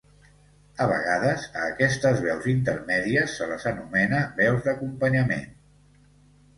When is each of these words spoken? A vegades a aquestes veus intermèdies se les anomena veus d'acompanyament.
A 0.85 0.87
vegades 0.91 1.45
a 1.59 1.67
aquestes 1.73 2.25
veus 2.25 2.49
intermèdies 2.55 3.37
se 3.41 3.51
les 3.53 3.71
anomena 3.75 4.25
veus 4.45 4.67
d'acompanyament. 4.69 5.49